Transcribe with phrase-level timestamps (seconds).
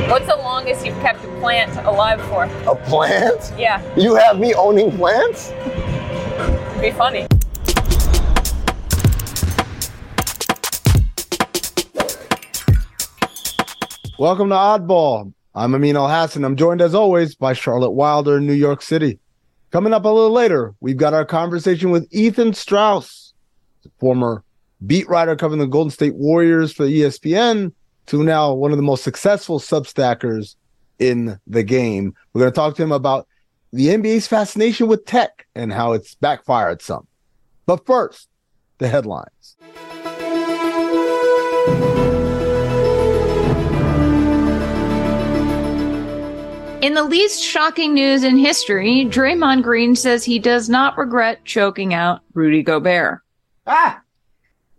[0.00, 2.44] What's the longest you've kept a plant alive for?
[2.68, 3.52] A plant?
[3.56, 5.50] Yeah, You have me owning plants?
[5.50, 7.28] it'd be funny.
[14.18, 15.32] Welcome to Oddball.
[15.54, 16.44] I'm Amin Elhassan.
[16.44, 19.18] I'm joined as always by Charlotte Wilder in New York City.
[19.70, 23.32] Coming up a little later, we've got our conversation with Ethan Strauss,
[23.98, 24.44] former
[24.86, 27.72] beat writer covering the Golden State Warriors for ESPN,
[28.06, 30.56] to now one of the most successful substackers
[30.98, 32.14] in the game.
[32.32, 33.26] We're going to talk to him about
[33.72, 37.06] the NBA's fascination with tech and how it's backfired some.
[37.66, 38.28] But first,
[38.78, 39.56] the headlines.
[46.84, 51.94] In the least shocking news in history, Draymond Green says he does not regret choking
[51.94, 53.20] out Rudy Gobert.
[53.66, 54.02] Ah!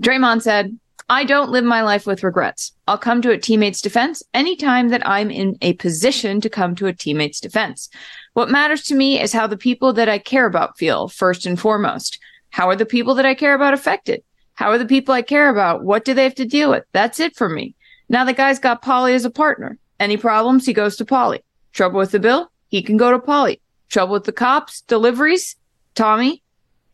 [0.03, 2.74] Draymond said, I don't live my life with regrets.
[2.88, 6.88] I'll come to a teammate's defense anytime that I'm in a position to come to
[6.88, 7.90] a teammate's defense.
[8.34, 11.59] What matters to me is how the people that I care about feel, first and
[11.59, 12.18] foremost.
[12.50, 14.24] How are the people that I care about affected?
[14.56, 15.84] How are the people I care about?
[15.84, 16.85] What do they have to deal with?
[16.91, 17.75] That's it for me.
[18.09, 19.78] Now the guy's got Paulie as a partner.
[20.00, 21.44] Any problems, he goes to Paulie.
[21.72, 22.52] Trouble with the bill?
[22.69, 23.59] He can go to Paulie.
[23.90, 25.56] Trouble with the cops, deliveries,
[25.94, 26.41] Tommy,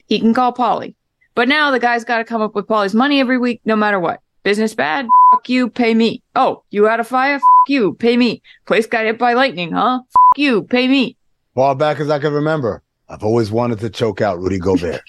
[0.07, 0.95] he can call Paulie.
[1.33, 3.99] But now the guy's got to come up with Paulie's money every week, no matter
[3.99, 4.21] what.
[4.43, 5.07] Business bad?
[5.31, 6.21] Fuck you, pay me.
[6.35, 7.37] Oh, you had a fire?
[7.37, 8.41] Fuck you, pay me.
[8.65, 9.99] Place got hit by lightning, huh?
[9.99, 11.15] Fuck you, pay me.
[11.55, 15.01] Far back as I can remember, I've always wanted to choke out Rudy Gobert.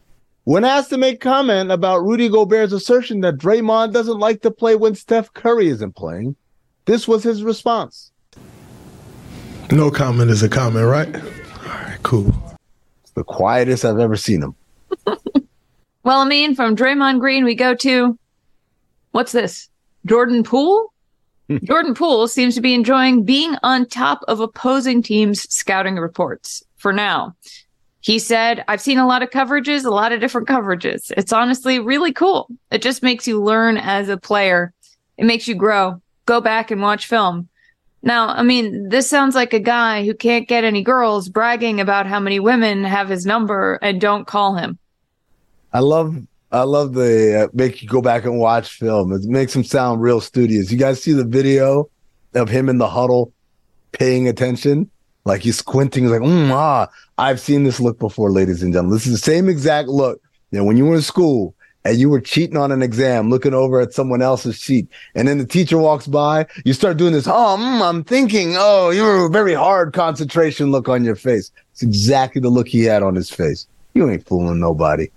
[0.44, 4.74] when asked to make comment about Rudy Gobert's assertion that Draymond doesn't like to play
[4.74, 6.34] when Steph Curry isn't playing,
[6.86, 8.10] this was his response.
[9.70, 11.14] No comment is a comment, right?
[11.14, 12.34] All right, cool.
[13.02, 14.56] It's the quietest I've ever seen him.
[16.10, 18.18] Well, I mean, from Draymond Green, we go to
[19.12, 19.68] what's this?
[20.06, 20.92] Jordan Poole?
[21.46, 21.58] Hmm.
[21.62, 26.92] Jordan Poole seems to be enjoying being on top of opposing teams' scouting reports for
[26.92, 27.36] now.
[28.00, 31.12] He said, I've seen a lot of coverages, a lot of different coverages.
[31.16, 32.48] It's honestly really cool.
[32.72, 34.72] It just makes you learn as a player.
[35.16, 36.02] It makes you grow.
[36.26, 37.48] Go back and watch film.
[38.02, 42.06] Now, I mean, this sounds like a guy who can't get any girls bragging about
[42.06, 44.79] how many women have his number and don't call him.
[45.72, 46.16] I love
[46.52, 49.12] I love the uh, make you go back and watch film.
[49.12, 50.70] It makes him sound real studious.
[50.70, 51.88] You guys see the video
[52.34, 53.32] of him in the huddle
[53.92, 54.90] paying attention?
[55.24, 56.88] Like he's squinting, he's like, mm, ah,
[57.18, 58.96] I've seen this look before, ladies and gentlemen.
[58.96, 60.20] This is the same exact look.
[60.50, 61.54] You know, when you were in school
[61.84, 65.38] and you were cheating on an exam, looking over at someone else's sheet, and then
[65.38, 69.30] the teacher walks by, you start doing this, oh, mm, I'm thinking, oh, you're a
[69.30, 71.52] very hard concentration look on your face.
[71.72, 73.66] It's exactly the look he had on his face.
[73.94, 75.08] You ain't fooling nobody.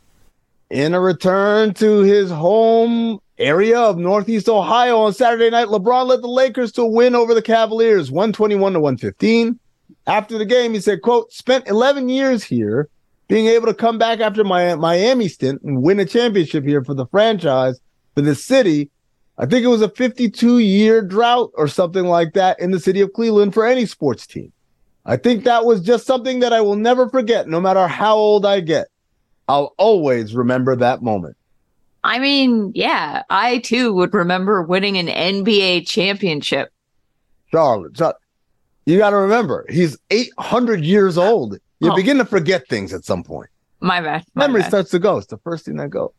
[0.74, 6.24] In a return to his home area of Northeast Ohio on Saturday night, LeBron led
[6.24, 9.60] the Lakers to win over the Cavaliers, 121 to 115.
[10.08, 12.90] After the game, he said, quote, spent 11 years here,
[13.28, 16.96] being able to come back after my Miami stint and win a championship here for
[16.96, 17.80] the franchise,
[18.16, 18.90] for the city.
[19.38, 23.02] I think it was a 52 year drought or something like that in the city
[23.02, 24.52] of Cleveland for any sports team.
[25.06, 28.44] I think that was just something that I will never forget, no matter how old
[28.44, 28.88] I get.
[29.48, 31.36] I'll always remember that moment.
[32.04, 36.72] I mean, yeah, I too would remember winning an NBA championship.
[37.52, 38.16] Charlotte, Char-
[38.86, 41.58] you got to remember, he's 800 years old.
[41.80, 41.96] You Oh.
[41.96, 43.50] begin to forget things at some point.
[43.80, 44.24] My bad.
[44.34, 44.68] my Memory bad.
[44.70, 45.18] starts to go.
[45.18, 46.12] It's the first thing that goes.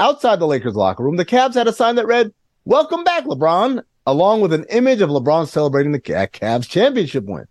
[0.00, 2.32] Outside the Lakers locker room, the Cavs had a sign that read,
[2.64, 7.46] Welcome back, LeBron, along with an image of LeBron celebrating the Ca- Cavs championship win.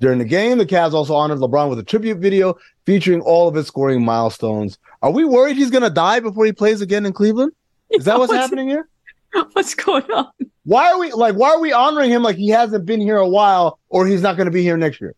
[0.00, 3.54] During the game, the Cavs also honored LeBron with a tribute video featuring all of
[3.54, 4.78] his scoring milestones.
[5.02, 7.52] Are we worried he's going to die before he plays again in Cleveland?
[7.90, 8.88] Is that what's, What's- happening here?
[9.52, 10.28] What's going on?
[10.64, 13.28] Why are we like why are we honoring him like he hasn't been here a
[13.28, 15.14] while or he's not going to be here next year?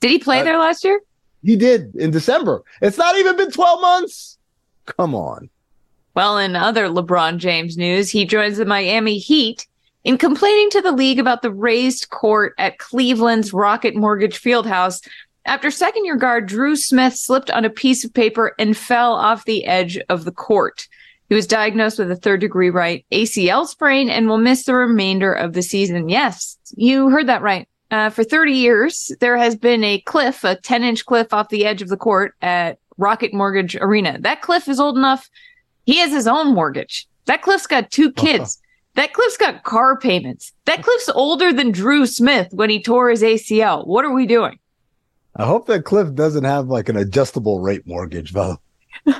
[0.00, 1.00] Did he play Uh, there last year?
[1.42, 2.62] He did in December.
[2.82, 4.36] It's not even been 12 months.
[4.84, 5.48] Come on.
[6.14, 9.66] Well, in other LeBron James news, he joins the Miami Heat
[10.06, 15.04] in complaining to the league about the raised court at Cleveland's Rocket Mortgage Fieldhouse
[15.44, 19.46] after second year guard Dru Smith slipped on a piece of paper and fell off
[19.46, 20.86] the edge of the court.
[21.28, 25.32] He was diagnosed with a third degree right ACL sprain and will miss the remainder
[25.32, 26.08] of the season.
[26.08, 27.68] Yes, you heard that right.
[27.90, 31.66] Uh, for 30 years, there has been a cliff, a 10 inch cliff off the
[31.66, 34.20] edge of the court at Rocket Mortgage Arena.
[34.20, 35.28] That cliff is old enough
[35.86, 37.08] he has his own mortgage.
[37.26, 38.60] That Cliff's got two kids.
[38.96, 40.52] That Cliff's got car payments.
[40.64, 43.86] That Cliff's older than Dru Smith when he tore his ACL.
[43.86, 44.58] What are we doing?
[45.36, 48.58] I hope that Cliff doesn't have like an adjustable rate mortgage, though.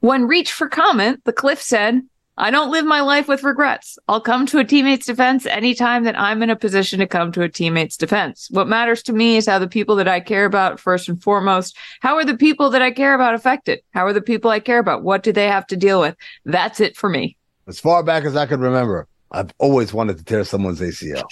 [0.00, 2.00] When reached for comment, the Cliff said,
[2.38, 3.98] I don't live my life with regrets.
[4.08, 7.42] I'll come to a teammate's defense anytime that I'm in a position to come to
[7.42, 8.48] a teammate's defense.
[8.50, 11.76] What matters to me is how the people that I care about, first and foremost,
[12.00, 13.80] how are the people that I care about affected?
[13.90, 15.02] How are the people I care about?
[15.02, 16.16] What do they have to deal with?
[16.46, 17.36] That's it for me.
[17.70, 21.22] As far back as I can remember, I've always wanted to tear someone's ACL.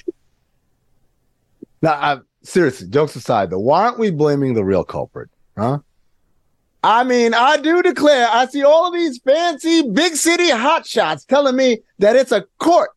[1.83, 5.31] now, I, seriously, jokes aside, though, why aren't we blaming the real culprit?
[5.57, 5.81] Huh?
[6.85, 11.57] I mean, I do declare, I see all of these fancy big city hotshots telling
[11.57, 12.91] me that it's a court,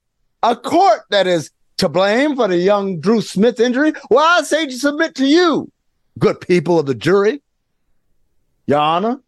[0.43, 3.93] a court that is to blame for the young Dru Smith injury.
[4.11, 5.71] Well, I say to submit to you,
[6.19, 7.41] good people of the jury,
[8.67, 9.19] Your Honor,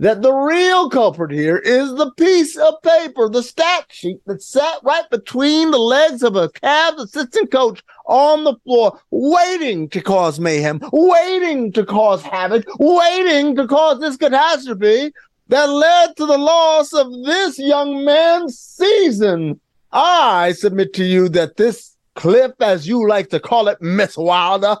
[0.00, 4.78] that the real culprit here is the piece of paper, the stat sheet that sat
[4.82, 10.38] right between the legs of a Cavs assistant coach on the floor, waiting to cause
[10.38, 15.12] mayhem, waiting to cause havoc, waiting to cause this catastrophe
[15.48, 19.60] that led to the loss of this young man's season.
[19.92, 24.76] I submit to you that this clip, as you like to call it, Miss Wilder,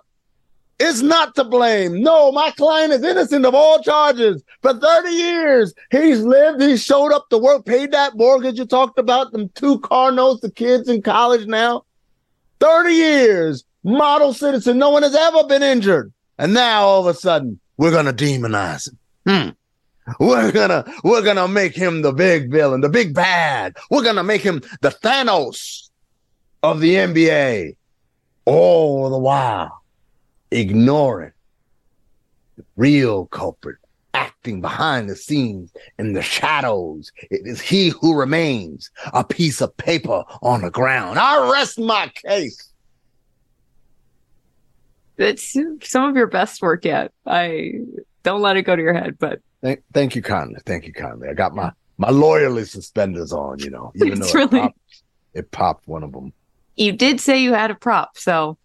[0.78, 2.00] is not to blame.
[2.00, 4.42] No, my client is innocent of all charges.
[4.62, 8.98] For 30 years, he's lived, he showed up to work, paid that mortgage you talked
[8.98, 11.84] about, them two car notes, the kids in college now.
[12.60, 16.12] 30 years, model citizen, no one has ever been injured.
[16.38, 18.98] And now all of a sudden, we're gonna demonize him.
[19.26, 19.48] Hmm.
[20.20, 23.76] We're gonna we're gonna make him the big villain, the big bad.
[23.90, 25.90] We're gonna make him the Thanos
[26.62, 27.76] of the NBA.
[28.46, 29.77] All the while
[30.50, 31.32] ignoring
[32.56, 33.76] the real culprit
[34.14, 37.12] acting behind the scenes in the shadows.
[37.30, 41.18] It is he who remains a piece of paper on the ground.
[41.18, 42.72] I rest my case.
[45.16, 47.12] It's some of your best work yet.
[47.26, 47.72] I
[48.22, 50.60] don't let it go to your head, but Thank, thank you kindly.
[50.64, 51.28] Thank you kindly.
[51.28, 54.78] I got my my loyalty suspenders on, you know, even It's though really- it, popped,
[55.34, 56.32] it popped one of them.
[56.76, 58.56] you did say you had a prop, so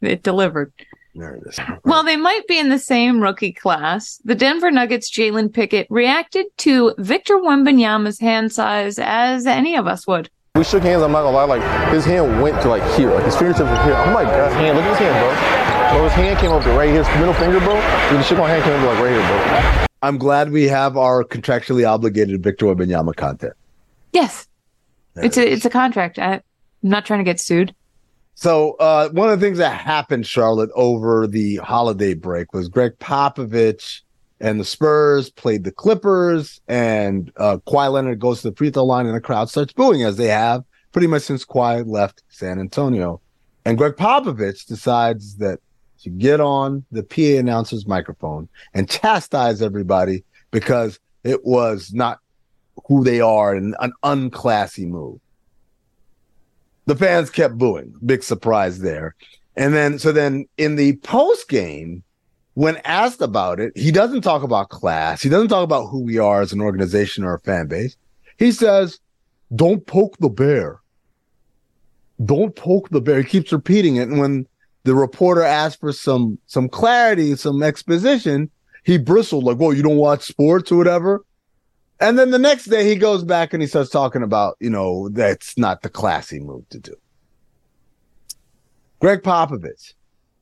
[0.00, 0.72] it delivered.
[1.14, 1.58] There it is.
[1.82, 6.46] While they might be in the same rookie class, the Denver Nuggets' Jalen Pickett reacted
[6.58, 10.30] to Victor Wembanyama's hand size as any of us would.
[10.54, 13.24] We shook hands, I'm not gonna lie, like his hand went to like here, like
[13.24, 13.94] his fingertips were here.
[13.94, 15.98] Oh I'm like, God's hand, look at his hand, bro.
[15.98, 17.74] Bro, his hand came up to right here, his middle finger, bro.
[17.74, 19.86] When he shook my hand, came up to like right here, bro.
[20.02, 23.52] I'm glad we have our contractually obligated Victor Wembanyama content.
[24.12, 24.46] Yes,
[25.14, 26.18] There it's it a it's a contract.
[26.18, 26.42] I, I'm
[26.82, 27.74] not trying to get sued.
[28.40, 32.98] So uh, one of the things that happened, Charlotte, over the holiday break was Gregg
[32.98, 34.00] Popovich
[34.40, 38.86] and the Spurs played the Clippers, and uh, Kawhi Leonard goes to the free throw
[38.86, 42.58] line, and the crowd starts booing as they have pretty much since Kawhi left San
[42.58, 43.20] Antonio.
[43.66, 45.58] And Gregg Popovich decides that
[46.02, 52.20] to get on the PA announcer's microphone and chastise everybody because it was not
[52.86, 55.20] who they are and an unclassy move
[56.90, 57.94] the fans kept booing.
[58.04, 59.14] Big surprise there.
[59.54, 62.02] And then, so then in the post game,
[62.54, 65.22] when asked about it, he doesn't talk about class.
[65.22, 67.96] He doesn't talk about who we are as an organization or a fan base.
[68.38, 68.98] He says,
[69.54, 70.80] don't poke the bear.
[72.24, 73.22] Don't poke the bear.
[73.22, 74.08] He keeps repeating it.
[74.08, 74.48] And when
[74.82, 78.50] the reporter asked for some, some clarity, some exposition,
[78.82, 81.24] he bristled like, well, you don't watch sports or whatever.
[82.00, 85.10] And then the next day he goes back and he starts talking about, you know,
[85.10, 86.94] that's not the classy move to do.
[89.00, 89.94] Gregg Popovich,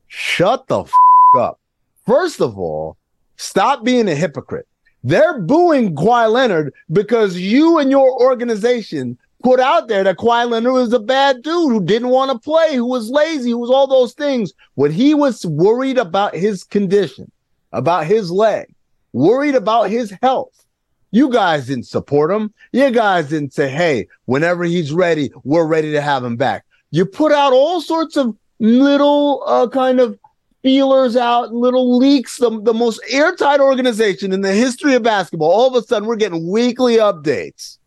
[0.07, 0.91] shut the f-
[1.37, 1.59] up.
[2.05, 2.97] First of all,
[3.35, 4.67] stop being a hypocrite.
[5.03, 10.73] They're booing Kawhi Leonard because you and your organization put out there that Kawhi Leonard
[10.73, 13.87] was a bad dude who didn't want to play, who was lazy, who was all
[13.87, 14.53] those things.
[14.75, 17.31] When he was worried about his condition,
[17.71, 18.73] about his leg,
[19.13, 20.65] worried about his health,
[21.11, 22.53] you guys didn't support him.
[22.71, 26.65] You guys didn't say, hey, whenever he's ready, we're ready to have him back.
[26.91, 30.17] You put out all sorts of little uh, kind of
[30.61, 35.51] feelers out, little leaks, the, the most airtight organization in the history of basketball.
[35.51, 37.77] All of a sudden, we're getting weekly updates.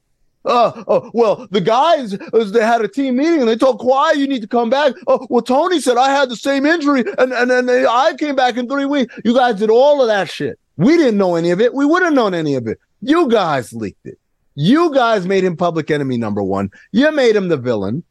[0.45, 4.27] Uh, oh, well, the guys, they had a team meeting and they told Kawhi, you
[4.27, 4.93] need to come back.
[5.07, 8.57] Oh, well, Tony said I had the same injury and, and then I came back
[8.57, 9.15] in three weeks.
[9.25, 10.59] You guys did all of that shit.
[10.77, 11.73] We didn't know any of it.
[11.73, 12.81] We wouldn't have known any of it.
[13.03, 14.19] You guys leaked it.
[14.55, 16.71] You guys made him public enemy number one.
[16.93, 18.05] You made him the villain.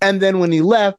[0.00, 0.98] And then when he left,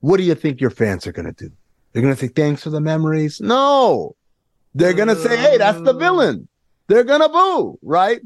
[0.00, 1.52] what do you think your fans are going to do?
[1.92, 3.40] They're going to say, thanks for the memories.
[3.40, 4.14] No,
[4.74, 6.48] they're going to say, hey, that's the villain.
[6.86, 8.20] They're going to boo, right?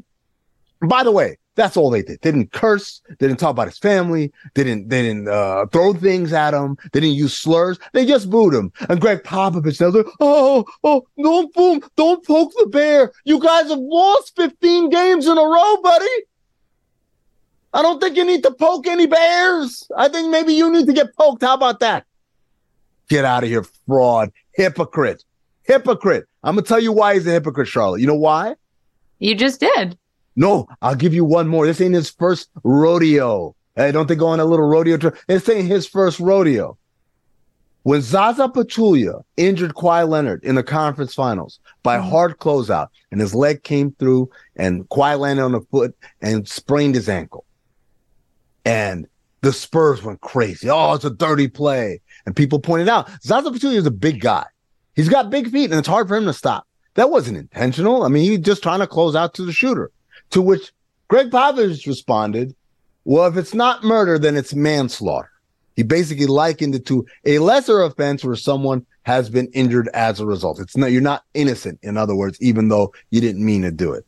[0.81, 2.19] By the way, that's all they did.
[2.21, 3.01] They didn't curse.
[3.07, 4.31] They didn't talk about his family.
[4.55, 4.89] They didn't.
[4.89, 6.77] They didn't uh, throw things at him.
[6.91, 7.79] They didn't use slurs.
[7.93, 8.71] They just booed him.
[8.89, 13.11] And Gregg Popovich said, "Oh, oh, don't boom, don't poke the bear.
[13.25, 16.05] You guys have lost 15 games in a row, buddy.
[17.73, 19.87] I don't think you need to poke any bears.
[19.97, 21.43] I think maybe you need to get poked.
[21.43, 22.05] How about that?
[23.09, 25.23] Get out of here, fraud, hypocrite,
[25.63, 26.25] hypocrite.
[26.43, 28.01] I'm gonna tell you why he's a hypocrite, Charlotte.
[28.01, 28.55] You know why?
[29.19, 29.97] You just did.
[30.35, 31.65] No, I'll give you one more.
[31.65, 33.55] This ain't his first rodeo.
[33.75, 35.17] Hey, don't they go on a little rodeo tour?
[35.27, 36.77] This ain't his first rodeo.
[37.83, 42.09] When Zaza Pachulia injured Kawhi Leonard in the conference finals by Mm-hmm.
[42.09, 46.95] hard closeout, and his leg came through, and Kawhi landed on the foot and sprained
[46.95, 47.45] his ankle,
[48.65, 49.05] and
[49.41, 50.69] the Spurs went crazy.
[50.69, 54.45] Oh, it's a dirty play, and people pointed out Zaza Pachulia is a big guy.
[54.95, 56.65] He's got big feet, and it's hard for him to stop.
[56.95, 58.03] That wasn't intentional.
[58.03, 59.91] I mean, he was just trying to close out to the shooter.
[60.33, 60.73] To which
[61.09, 62.55] Gregg Popovich responded,
[63.05, 65.29] Well, if it's not murder, then it's manslaughter.
[65.75, 70.25] He basically likened it to a lesser offense where someone has been injured as a
[70.25, 70.59] result.
[70.59, 73.93] It's not, you're not innocent, in other words, even though you didn't mean to do
[73.93, 74.05] it.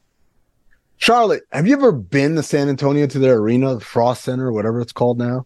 [0.97, 4.81] Charlotte, have you ever been to San Antonio to their arena, the Frost Center, whatever
[4.81, 5.45] it's called now?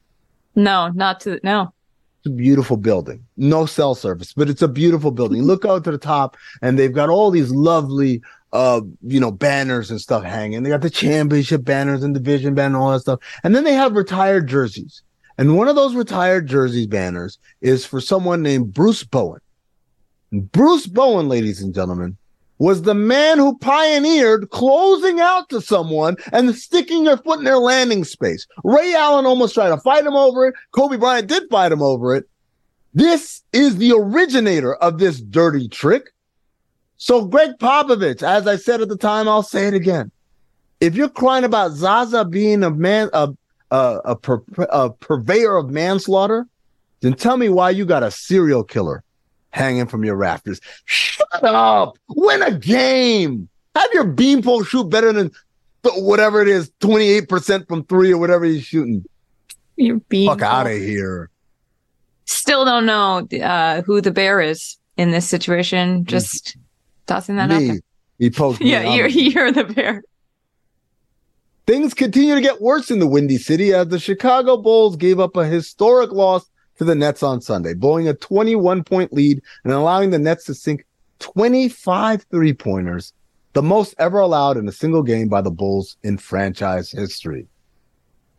[0.55, 1.73] No, not to no.
[2.19, 3.25] It's a beautiful building.
[3.35, 5.39] No cell service, but it's a beautiful building.
[5.39, 8.21] You look out to the top and they've got all these lovely
[8.51, 10.63] uh, you know, banners and stuff hanging.
[10.63, 13.19] They got the championship banners and division banner and all that stuff.
[13.43, 15.01] And then they have retired jerseys.
[15.37, 19.39] And one of those retired jerseys banners is for someone named Bruce Bowen.
[20.31, 22.17] Bruce Bowen, ladies and gentlemen,
[22.57, 27.57] was the man who pioneered closing out to someone and sticking their foot in their
[27.57, 28.45] landing space.
[28.65, 30.55] Ray Allen almost tried to fight him over it.
[30.71, 32.27] Kobe Bryant did fight him over it.
[32.93, 36.09] This is the originator of this dirty trick.
[36.99, 40.11] So Gregg Popovich, as I said at the time, I'll say it again.
[40.81, 43.29] If you're crying about Zaza being a man, a
[43.71, 46.47] a, a, pur- a purveyor of manslaughter,
[47.01, 49.03] then tell me why you got a serial killer
[49.51, 50.59] hanging from your rafters.
[50.85, 51.97] Shut up!
[52.09, 53.47] Win a game.
[53.75, 55.31] Have your beanpole shoot better than
[55.83, 59.05] th- whatever it is, twenty eight percent from three or whatever he's shooting.
[59.77, 61.29] You're being Fuck out of here.
[62.25, 66.03] Still don't know uh, who the bear is in this situation.
[66.05, 66.57] Just
[67.09, 67.79] tossing that out there.
[68.19, 68.69] He poked me.
[68.71, 70.03] Yeah, you're you're the bear.
[71.65, 75.35] Things continue to get worse in the Windy City as the Chicago Bulls gave up
[75.37, 80.09] a historic loss to the Nets on Sunday, blowing a 21 point lead and allowing
[80.09, 80.85] the Nets to sink
[81.19, 83.13] 25 three pointers,
[83.53, 87.47] the most ever allowed in a single game by the Bulls in franchise history.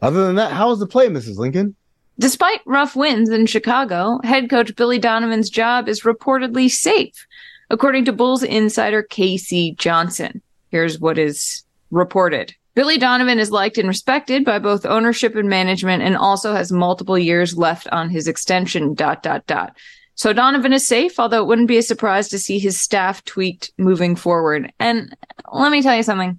[0.02, 1.36] Other than that, how was the play, Mrs.
[1.36, 1.76] Lincoln?
[2.18, 7.26] Despite rough wins in Chicago, head coach Billy Donovan's job is reportedly safe,
[7.70, 9.74] according to Bulls insider K.C.
[9.76, 10.42] Johnson.
[10.70, 12.54] Here's what is reported.
[12.74, 17.18] Billy Donovan is liked and respected by both ownership and management and also has multiple
[17.18, 19.76] years left on his extension dot dot dot.
[20.14, 23.72] So Donovan is safe, although it wouldn't be a surprise to see his staff tweaked
[23.78, 24.72] moving forward.
[24.78, 25.16] And
[25.52, 26.38] let me tell you something.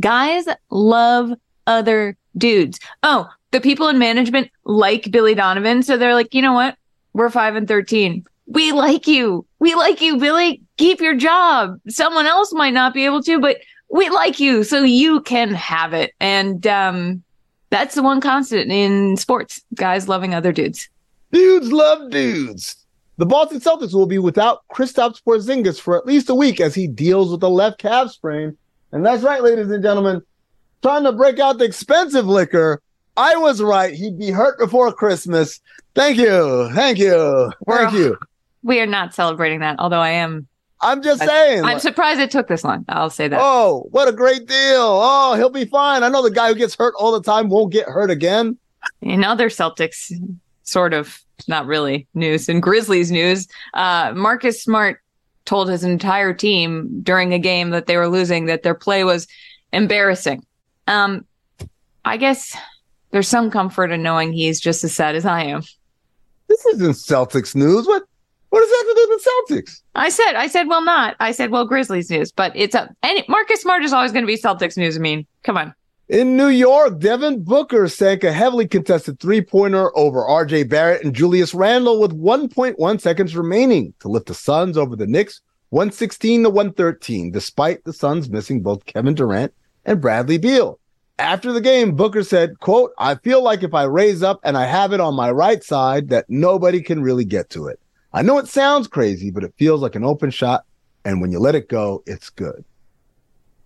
[0.00, 1.32] Guys love
[1.66, 2.80] other dudes.
[3.02, 5.82] Oh, the people in management like Billy Donovan.
[5.82, 6.76] So they're like, you know what?
[7.12, 8.24] We're five and 13.
[8.46, 9.46] We like you.
[9.58, 10.62] We like you, Billy.
[10.76, 11.80] Keep your job.
[11.88, 13.58] Someone else might not be able to, but
[13.90, 14.62] we like you.
[14.64, 16.12] So you can have it.
[16.20, 17.22] And, um,
[17.70, 20.88] that's the one constant in sports guys loving other dudes.
[21.32, 22.76] Dudes love dudes.
[23.18, 26.86] The Boston Celtics will be without Kristaps Porzingis for at least a week as he
[26.86, 28.56] deals with a left calf sprain.
[28.92, 30.22] And that's right, ladies and gentlemen.
[30.82, 32.80] Trying to break out the expensive liquor.
[33.16, 33.92] I was right.
[33.92, 35.60] He'd be hurt before Christmas.
[35.94, 36.70] Thank you.
[36.74, 37.52] Thank you.
[37.66, 38.16] Thank you.
[38.62, 40.48] We are not celebrating that, although I am
[40.80, 41.64] I'm just saying.
[41.64, 42.84] I'm surprised it took this long.
[42.88, 43.40] I'll say that.
[43.42, 45.00] oh, what a great deal.
[45.02, 46.02] Oh, he'll be fine.
[46.02, 48.56] I know the guy who gets hurt all the time won't get hurt again.
[49.02, 50.12] In other Celtics,
[50.62, 52.48] sort of, not really news.
[52.48, 55.02] In Grizzlies news, uh, Marcus Smart
[55.44, 59.26] told his entire team during a game that they were losing that their play was
[59.72, 60.44] embarrassing.
[60.86, 61.24] Um,
[62.04, 62.56] I guess
[63.10, 65.62] there's some comfort in knowing he's just as sad as I am.
[66.48, 67.86] This isn't Celtics news.
[67.86, 68.04] What
[68.50, 69.82] what does that have to do with the Celtics?
[69.94, 71.16] I said, I said, well, not.
[71.20, 74.26] I said, well, Grizzlies news, but it's a and Marcus Smart is always going to
[74.26, 74.96] be Celtics news.
[74.96, 75.74] I mean, come on.
[76.08, 81.14] In New York, Devin Booker sank a heavily contested three pointer over RJ Barrett and
[81.14, 86.50] Julius Randle with 1.1 seconds remaining to lift the Suns over the Knicks 116 to
[86.50, 89.52] 113, despite the Suns missing both Kevin Durant
[89.84, 90.78] and Bradley Beal.
[91.18, 94.64] After the game, Booker said, quote, I feel like if I raise up and I
[94.64, 97.80] have it on my right side, that nobody can really get to it.
[98.12, 100.64] I know it sounds crazy, but it feels like an open shot.
[101.04, 102.64] And when you let it go, it's good.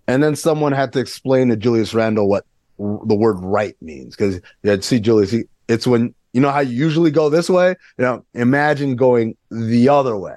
[0.07, 2.45] And then someone had to explain to Julius Randle what
[2.79, 4.17] r- the word right means.
[4.17, 7.71] Cause yeah, see Julius, he, it's when, you know how you usually go this way?
[7.99, 10.37] You know, imagine going the other way.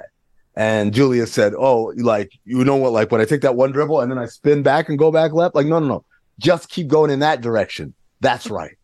[0.56, 2.94] And Julius said, Oh, like, you know what?
[2.94, 5.34] Like when I take that one dribble and then I spin back and go back
[5.34, 6.06] left, like, no, no, no,
[6.40, 7.94] just keep going in that direction.
[8.22, 8.78] That's right.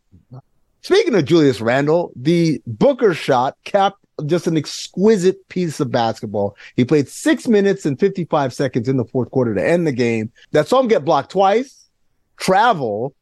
[0.82, 6.56] Speaking of Julius Randle, the Booker shot capped just an exquisite piece of basketball.
[6.76, 10.30] He played six minutes and 55 seconds in the fourth quarter to end the game.
[10.52, 11.88] That saw him get blocked twice,
[12.36, 13.14] travel,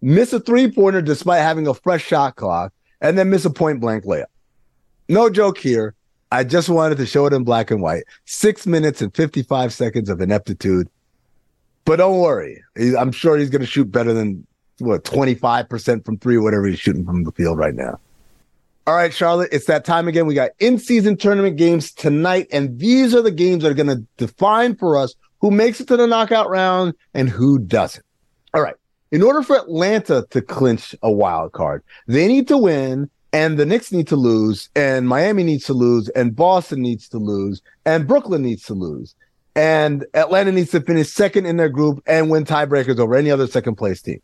[0.00, 3.80] miss a three pointer despite having a fresh shot clock, and then miss a point
[3.80, 4.26] blank layup.
[5.08, 5.94] No joke here.
[6.32, 8.04] I just wanted to show it in black and white.
[8.24, 10.88] Six minutes and 55 seconds of ineptitude.
[11.84, 12.62] But don't worry.
[12.98, 14.46] I'm sure he's going to shoot better than
[14.78, 18.00] what 25% from three, whatever he's shooting from the field right now.
[18.86, 20.26] All right, Charlotte, it's that time again.
[20.26, 23.86] We got in season tournament games tonight, and these are the games that are going
[23.86, 28.04] to define for us who makes it to the knockout round and who doesn't.
[28.52, 28.74] All right.
[29.10, 33.64] In order for Atlanta to clinch a wild card, they need to win, and the
[33.64, 38.06] Knicks need to lose, and Miami needs to lose, and Boston needs to lose, and
[38.06, 39.14] Brooklyn needs to lose.
[39.56, 43.46] And Atlanta needs to finish second in their group and win tiebreakers over any other
[43.46, 44.20] second place team.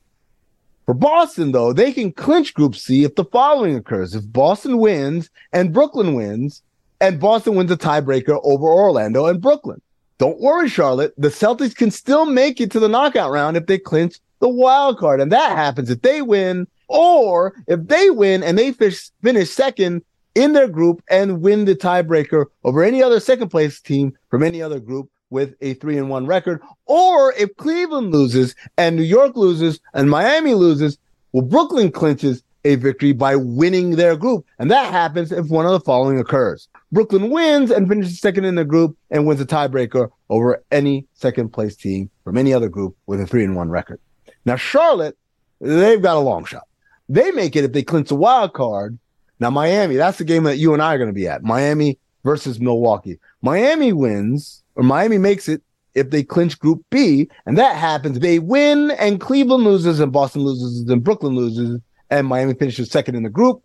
[0.91, 4.17] For Boston, though, they can clinch Group C if the following occurs.
[4.17, 6.65] If Boston wins and Brooklyn wins,
[7.01, 9.81] and Boston wins a tiebreaker over Orlando and Brooklyn.
[10.19, 11.15] Don't worry, Charlotte.
[11.17, 14.99] The Celtics can still make it to the knockout round if they clinch the wild
[14.99, 15.21] card.
[15.21, 20.03] And that happens if they win, or if they win and they fish, finish second
[20.35, 24.61] in their group and win the tiebreaker over any other second place team from any
[24.61, 29.37] other group with a three and one record, or if Cleveland loses and New York
[29.37, 30.99] loses and Miami loses,
[31.33, 34.45] well, Brooklyn clinches a victory by winning their group.
[34.59, 36.69] And that happens if one of the following occurs.
[36.93, 41.51] Brooklyn wins and finishes second in the group and wins a tiebreaker over any second
[41.51, 44.01] place team from any other group with a three and one record.
[44.45, 45.17] Now, Charlotte,
[45.61, 46.67] they've got a long shot.
[47.09, 48.99] They make it if they clinch a wild card.
[49.39, 51.43] Now, Miami, that's the game that you and I are going to be at.
[51.43, 53.19] Miami versus Milwaukee.
[53.43, 55.63] Miami wins or Miami makes it
[55.95, 58.19] if they clinch Group B, and that happens.
[58.19, 61.81] They win, and Cleveland loses, and Boston loses, and Brooklyn loses,
[62.11, 63.63] and Miami finishes second in the group.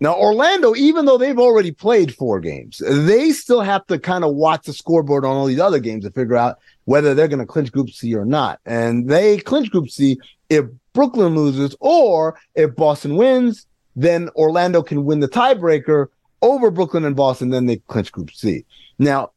[0.00, 4.34] Now, Orlando, even though they've already played four games, they still have to kind of
[4.34, 7.46] watch the scoreboard on all these other games to figure out whether they're going to
[7.46, 8.58] clinch Group C or not.
[8.66, 15.04] And they clinch Group C if Brooklyn loses or if Boston wins, then Orlando can
[15.04, 16.08] win the tiebreaker
[16.42, 18.64] over Brooklyn and Boston, then they clinch Group C.
[18.98, 19.30] Now,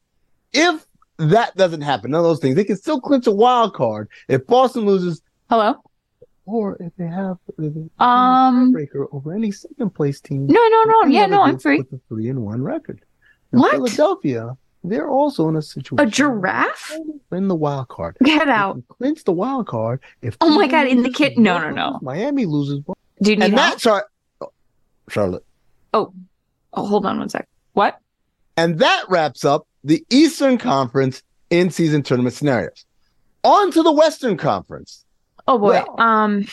[0.53, 0.85] if
[1.17, 4.45] that doesn't happen, none of those things, they can still clinch a wild card if
[4.47, 5.75] Boston loses Hello.
[6.45, 10.47] or if they have the Um, tiebreaker over any second place team.
[10.47, 11.05] No, no, no.
[11.07, 11.77] Yeah, no, I'm free.
[11.77, 13.01] With a three and one record.
[13.51, 13.71] Now, What?
[13.73, 16.07] Philadelphia, they're also in a situation.
[16.07, 16.91] A giraffe?
[17.31, 18.17] Win the wild card.
[18.23, 18.81] Get out.
[18.89, 20.35] clinch the wild card if.
[20.41, 21.99] Oh my God, in the kit- no, no, no.
[22.01, 22.83] Miami loses.
[23.21, 23.73] Do you need And help?
[23.75, 24.05] that chart,
[25.09, 25.45] Charlotte.
[25.93, 26.13] Oh,
[26.75, 27.47] oh, hold on one sec.
[27.73, 27.99] What?
[28.57, 32.85] And that wraps up the Eastern Conference in season tournament scenarios.
[33.43, 35.05] On to the Western Conference.
[35.47, 35.83] Oh boy.
[35.87, 36.45] Well- um.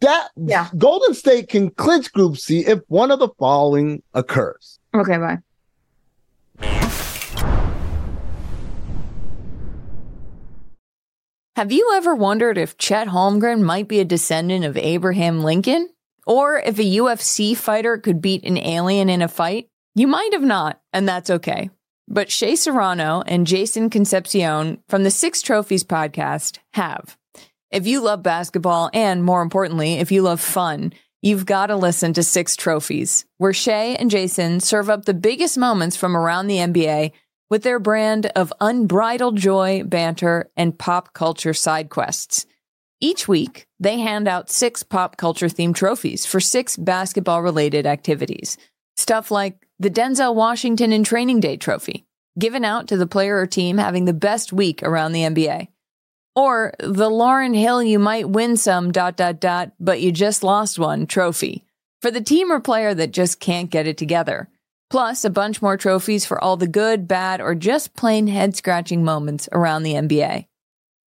[0.00, 0.68] That Yeah.
[0.76, 4.78] Golden State can clinch Group C if one of the following occurs.
[4.94, 5.16] Okay.
[5.16, 5.38] Bye.
[11.56, 15.88] Have you ever wondered if Chet Holmgren might be a descendant of Abraham Lincoln?
[16.26, 19.68] Or if a UFC fighter could beat an alien in a fight?
[19.94, 21.70] You might have not, and that's okay.
[22.08, 27.16] But Shea Serrano and Jason Concepcion from the Six Trophies podcast have.
[27.70, 32.12] If you love basketball and, more importantly, if you love fun, you've got to listen
[32.12, 36.58] to Six Trophies, where Shea and Jason serve up the biggest moments from around the
[36.58, 37.12] NBA
[37.50, 42.46] with their brand of unbridled joy, banter, and pop culture side quests.
[43.00, 48.56] Each week, they hand out six pop culture themed trophies for six basketball related activities.
[48.96, 52.06] Stuff like the Denzel Washington in Training Day trophy,
[52.38, 55.68] given out to the player or team having the best week around the NBA.
[56.34, 60.78] Or the Lauryn Hill you might win some dot dot dot, but you just lost
[60.78, 61.64] one trophy
[62.00, 64.48] for the team or player that just can't get it together.
[64.88, 69.04] Plus, a bunch more trophies for all the good, bad, or just plain head scratching
[69.04, 70.46] moments around the NBA.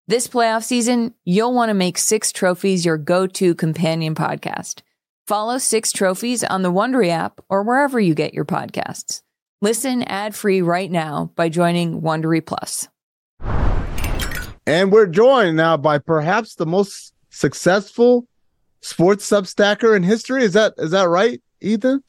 [0.07, 4.83] This playoff season, you'll want to make Six Trophies your go to companion podcast.
[5.27, 9.23] Follow Six Trophies on the Wondery app or wherever you get your podcasts.
[9.63, 12.87] Listen ad free right now by joining Wondery Plus.
[14.67, 18.27] And we're joined now by perhaps the most successful
[18.83, 20.45] sports substacker in history.
[20.45, 22.05] Is that is that right, Ethan?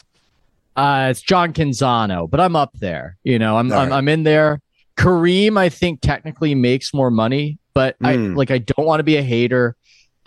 [0.75, 3.17] Uh, it's John Canzano, but I'm up there.
[3.23, 3.97] You know, I'm I'm, right.
[3.97, 4.59] I'm in there.
[4.97, 8.35] Kareem, I think technically makes more money, but I Mm.
[8.35, 9.75] like I don't want to be a hater.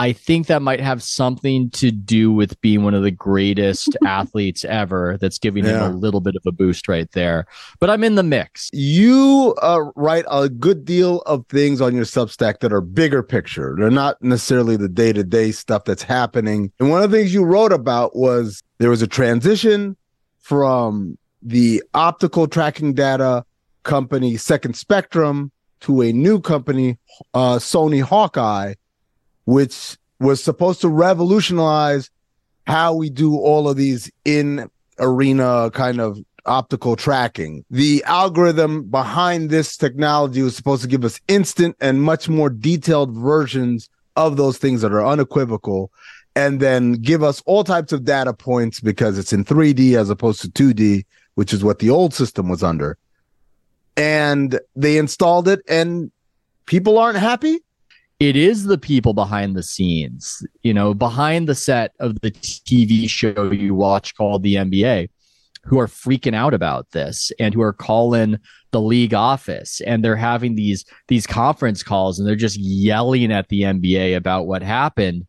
[0.00, 4.64] I think that might have something to do with being one of the greatest athletes
[4.64, 5.18] ever.
[5.20, 5.86] That's giving Yeah.
[5.88, 7.46] him a little bit of a boost right there.
[7.80, 8.70] But I'm in the mix.
[8.72, 13.74] You uh, write a good deal of things on your Substack that are bigger picture.
[13.76, 16.70] They're not necessarily the day to day stuff that's happening.
[16.78, 19.96] And one of the things you wrote about was there was a transition
[20.38, 23.44] from the optical tracking data
[23.82, 25.50] company Second Spectrum
[25.80, 26.98] to a new company,
[27.34, 28.74] uh, Sony Hawkeye,
[29.44, 32.10] which was supposed to revolutionize
[32.66, 37.64] how we do all of these in arena kind of optical tracking.
[37.70, 43.14] The algorithm behind this technology was supposed to give us instant and much more detailed
[43.14, 45.92] versions of those things that are unequivocal
[46.34, 50.40] and then give us all types of data points because it's in 3D as opposed
[50.40, 52.96] to 2D, which is what the old system was under.
[53.98, 56.10] And they installed it and
[56.66, 57.60] people aren't happy.
[58.20, 63.08] it is the people behind the scenes, you know, behind the set of the TV
[63.08, 65.08] show you watch called the NBA,
[65.64, 68.38] who are freaking out about this and who are calling
[68.70, 73.48] the league office and they're having these these conference calls and they're just yelling at
[73.48, 75.26] the NBA about what happened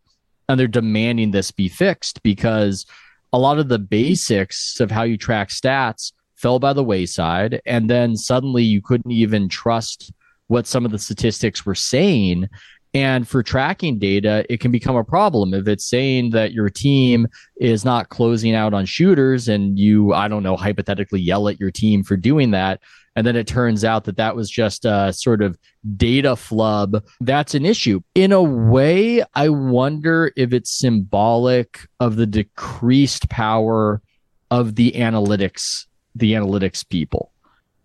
[0.47, 2.85] and they're demanding this be fixed because
[3.31, 7.89] a lot of the basics of how you track stats fell by the wayside and
[7.89, 10.11] then suddenly you couldn't even trust
[10.47, 12.47] what some of the statistics were saying
[12.93, 17.27] and for tracking data, it can become a problem if it's saying that your team
[17.57, 21.69] is not closing out on shooters and you, I don't know, hypothetically yell at your
[21.69, 22.81] team for doing that.
[23.15, 25.57] And then it turns out that that was just a sort of
[25.97, 27.03] data flub.
[27.19, 28.01] That's an issue.
[28.15, 34.01] In a way, I wonder if it's symbolic of the decreased power
[34.49, 37.31] of the analytics, the analytics people.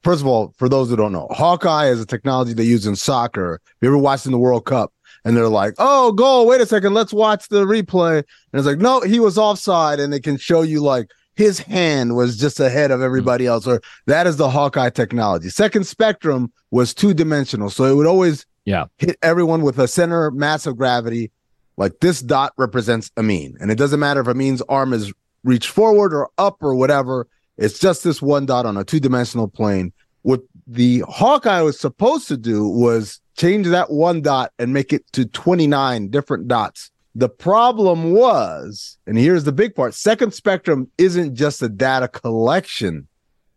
[0.03, 2.95] First of all, for those who don't know, Hawkeye is a technology they use in
[2.97, 3.61] soccer.
[3.65, 4.93] If You ever watched in the World Cup
[5.25, 8.19] and they're like, oh, goal, wait a second, let's watch the replay.
[8.19, 10.01] And it's like, no, he was offside.
[10.01, 13.67] And they can show you like his hand was just ahead of everybody else.
[13.67, 15.49] Or that is the Hawkeye technology.
[15.49, 17.71] Second spectrum was two dimensional.
[17.71, 18.85] So it would always Yeah.
[18.99, 21.31] hit everyone with a center mass of gravity.
[21.79, 23.57] Like this dot represents Amin.
[23.59, 25.13] And it doesn't matter if Amin's arm is
[25.45, 27.27] reached forward or up or whatever.
[27.57, 29.93] It's just this one dot on a two dimensional plane.
[30.23, 35.05] What the Hawkeye was supposed to do was change that one dot and make it
[35.13, 36.91] to 29 different dots.
[37.15, 43.07] The problem was, and here's the big part Second Spectrum isn't just a data collection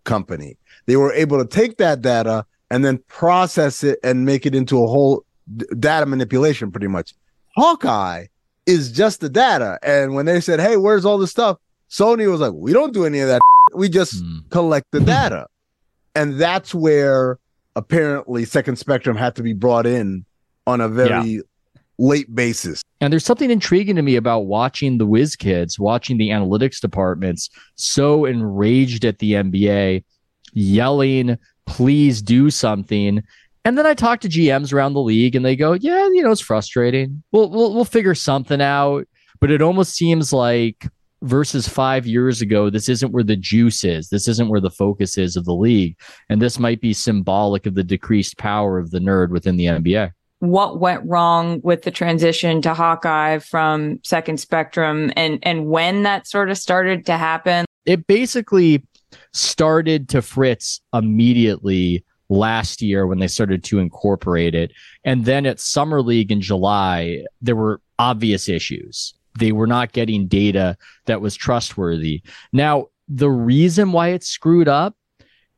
[0.03, 0.57] company.
[0.85, 4.83] They were able to take that data and then process it and make it into
[4.83, 5.23] a whole
[5.55, 7.13] d- data manipulation, pretty much.
[7.55, 8.25] Hawkeye
[8.65, 9.79] is just the data.
[9.81, 11.57] And when they said, Hey, where's all this stuff?
[11.89, 13.41] Sony was like, We don't do any of that.
[13.73, 14.39] We just hmm.
[14.49, 15.47] collect the data.
[16.15, 17.39] and that's where
[17.75, 20.25] apparently Second Spectrum had to be brought in
[20.65, 21.41] on a very
[21.99, 22.83] late basis.
[22.99, 27.49] And there's something intriguing to me about watching the whiz kids, watching the analytics departments
[27.75, 30.03] so enraged at the NBA,
[30.53, 33.23] yelling, please do something.
[33.63, 36.31] And then I talk to GMs around the league and they go, Yeah, you know,
[36.31, 37.21] it's frustrating.
[37.31, 39.07] We'll we'll we'll figure something out.
[39.39, 40.87] But it almost seems like
[41.21, 44.09] versus five years ago, this isn't where the juice is.
[44.09, 45.97] This isn't where the focus is of the league.
[46.29, 50.11] And this might be symbolic of the decreased power of the nerd within the NBA.
[50.39, 56.27] what went wrong with the transition to Hawkeye from Second Spectrum and and when that
[56.27, 57.65] sort of started to happen.
[57.85, 58.83] it basically
[59.33, 64.71] started to fritz immediately last year when they started to incorporate it.
[65.03, 69.13] And then at Summer League in July, there were obvious issues.
[69.37, 72.21] They were not getting data that was trustworthy.
[72.51, 74.95] Now, the reason why it's screwed up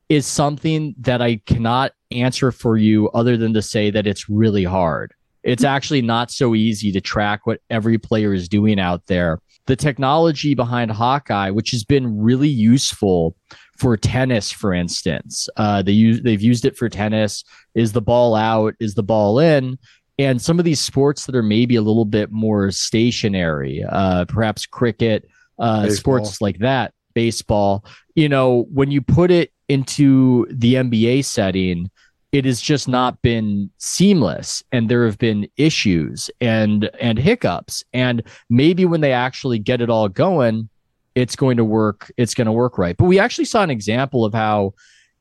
[0.09, 4.63] is something that I cannot answer for you other than to say that it's really
[4.63, 5.13] hard.
[5.43, 9.39] It's actually not so easy to track what every player is doing out there.
[9.67, 13.35] The technology behind Hawkeye, which has been really useful
[13.77, 17.43] for tennis, for instance, uh, they use they've used it for tennis.
[17.75, 18.73] Is the ball out?
[18.79, 19.77] Is the ball in?
[20.19, 24.65] And some of these sports that are maybe a little bit more stationary, uh, perhaps
[24.65, 27.85] cricket, uh, sports like that, baseball.
[28.15, 31.89] You know, when you put it into the NBA setting,
[32.33, 38.21] it has just not been seamless and there have been issues and and hiccups and
[38.49, 40.69] maybe when they actually get it all going
[41.15, 44.25] it's going to work it's going to work right but we actually saw an example
[44.25, 44.73] of how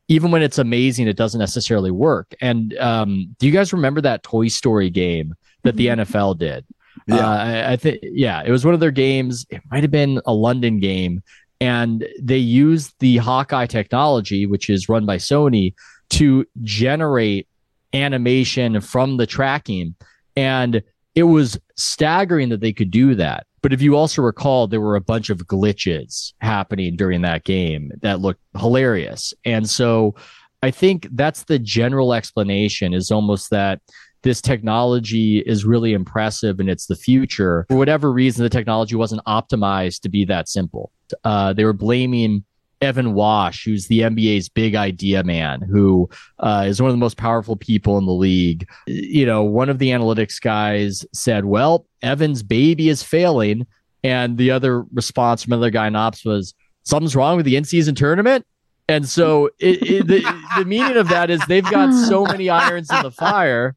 [0.09, 2.35] even when it's amazing it doesn't necessarily work.
[2.41, 6.65] And um, do you guys remember that toy story game that the nfl did?
[7.07, 7.17] Yeah.
[7.17, 9.47] Uh, I, I think yeah it was one of their games.
[9.51, 11.23] It might have been a london game.
[11.61, 15.75] And they used the hawkeye technology which is run by sony
[16.11, 17.49] to generate
[17.93, 19.95] animation from the tracking.
[20.37, 20.83] And
[21.15, 23.47] it was staggering that they could do that.
[23.63, 27.91] But if you also recall, there were a bunch of glitches happening during that game
[28.03, 29.35] that looked hilarious.
[29.45, 30.15] And so
[30.63, 33.81] I think that's the general explanation is almost that
[34.23, 37.67] this technology is really impressive and it's the future.
[37.69, 40.91] For whatever reason, the technology wasn't optimized to be that simple.
[41.25, 42.45] Uh, they were blaming
[42.81, 47.17] Evan Wasch, who's the NBA's big idea man, who uh, is one of the most
[47.17, 48.69] powerful people in the league.
[48.87, 53.67] You know, one of the analytics guys said, "Well, Evan's baby is failing,"
[54.05, 57.95] and the other response from another guy in ops was, "Something's wrong with the in-season
[57.95, 58.47] tournament."
[58.91, 62.91] And so, it, it, the, the meaning of that is they've got so many irons
[62.91, 63.77] in the fire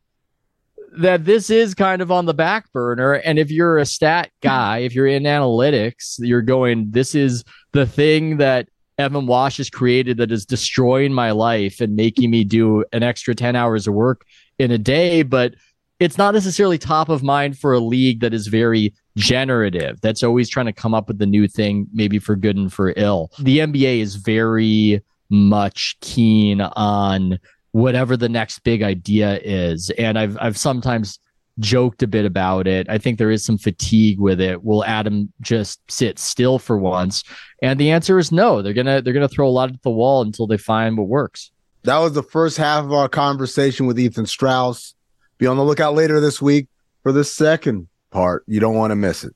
[0.98, 3.14] that this is kind of on the back burner.
[3.14, 7.86] And if you're a stat guy, if you're in analytics, you're going, this is the
[7.86, 8.68] thing that
[9.02, 13.36] Evan Wasch has created that is destroying my life and making me do an extra
[13.36, 14.26] 10 hours of work
[14.60, 15.24] in a day.
[15.24, 15.56] But
[16.00, 20.50] it's not necessarily top of mind for a league that is very generative, that's always
[20.50, 23.32] trying to come up with the new thing, maybe for good and for ill.
[23.40, 27.40] The NBA is very much keen on
[27.72, 29.90] whatever the next big idea is.
[29.92, 31.20] And I've I've sometimes
[31.62, 32.88] joked a bit about it.
[32.89, 34.63] I think there is some fatigue with it.
[34.63, 37.24] Will Adam just sit still for once?
[37.62, 38.62] And the answer is no.
[38.62, 41.52] They're gonna they're gonna throw a lot at the wall until they find what works.
[41.84, 44.93] That was the first half of our conversation with Ethan Strauss.
[45.38, 46.67] Be on the lookout later this week
[47.02, 48.43] for the second part.
[48.47, 49.34] You don't want to miss it.